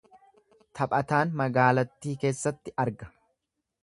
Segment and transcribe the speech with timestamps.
[0.77, 3.11] Taphataan magaalattii keessatti arga.